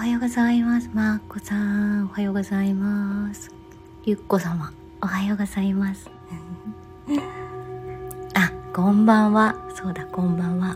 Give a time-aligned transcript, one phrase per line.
[0.00, 0.88] おはようございます。
[0.94, 3.50] まーこさん、おはようございます。
[4.02, 6.10] ゆっこ様、おはようございます。
[8.32, 9.54] あ、こんばんは。
[9.74, 10.74] そうだ、こんばんは。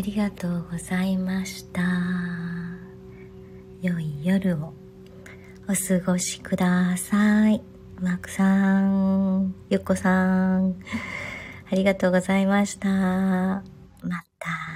[0.00, 1.82] ありがとうございました。
[3.82, 4.72] 良い夜を
[5.68, 7.62] お過ごしください。
[8.00, 10.74] マークさんゆっこさん
[11.70, 12.88] ありがとうございました。
[12.88, 13.62] ま
[14.38, 14.69] た。